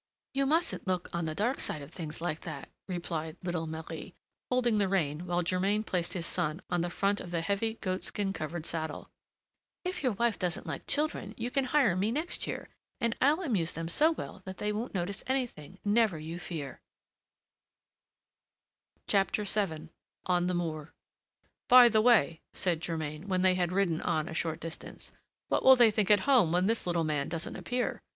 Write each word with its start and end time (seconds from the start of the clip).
"]"You 0.33 0.47
mustn't 0.47 0.87
look 0.87 1.09
on 1.13 1.25
the 1.25 1.35
dark 1.35 1.59
side 1.59 1.83
of 1.83 1.91
things 1.91 2.21
like 2.21 2.39
that," 2.39 2.69
replied 2.87 3.37
little 3.43 3.67
Marie, 3.67 4.15
holding 4.49 4.79
the 4.79 4.87
rein 4.87 5.27
while 5.27 5.43
Germain 5.43 5.83
placed 5.83 6.13
his 6.13 6.25
son 6.25 6.59
on 6.71 6.81
the 6.81 6.89
front 6.89 7.21
of 7.21 7.29
the 7.29 7.41
heavy 7.41 7.75
goat 7.75 8.01
skin 8.01 8.33
covered 8.33 8.65
saddle; 8.65 9.11
"if 9.85 10.01
your 10.01 10.13
wife 10.13 10.39
doesn't 10.39 10.65
like 10.65 10.87
children, 10.87 11.35
you 11.37 11.51
can 11.51 11.65
hire 11.65 11.95
me 11.95 12.11
next 12.11 12.47
year, 12.47 12.67
and 12.99 13.15
I'll 13.21 13.43
amuse 13.43 13.73
them 13.73 13.87
so 13.87 14.09
well 14.11 14.41
that 14.45 14.57
they 14.57 14.71
won't 14.73 14.95
notice 14.95 15.23
anything, 15.27 15.77
never 15.85 16.17
you 16.17 16.39
fear." 16.39 16.81
VII 19.07 19.19
ON 20.25 20.47
THE 20.47 20.53
MOOR 20.55 20.95
"By 21.69 21.89
the 21.89 22.01
way," 22.01 22.41
said 22.53 22.81
Germain, 22.81 23.27
when 23.27 23.43
they 23.43 23.53
had 23.53 23.71
ridden 23.71 24.01
on 24.01 24.27
a 24.27 24.33
short 24.33 24.59
distance, 24.59 25.11
"what 25.49 25.61
will 25.63 25.75
they 25.75 25.91
think 25.91 26.09
at 26.09 26.21
home 26.21 26.51
when 26.51 26.65
this 26.65 26.87
little 26.87 27.03
man 27.03 27.29
doesn't 27.29 27.55
appear? 27.55 28.01